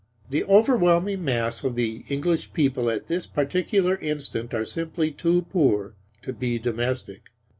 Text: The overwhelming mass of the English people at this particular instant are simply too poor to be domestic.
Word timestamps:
The 0.31 0.43
overwhelming 0.45 1.23
mass 1.23 1.63
of 1.63 1.75
the 1.75 2.05
English 2.09 2.53
people 2.53 2.89
at 2.89 3.05
this 3.05 3.27
particular 3.27 3.97
instant 3.97 4.51
are 4.51 4.65
simply 4.65 5.11
too 5.11 5.43
poor 5.43 5.93
to 6.23 6.33
be 6.33 6.57
domestic. 6.57 7.29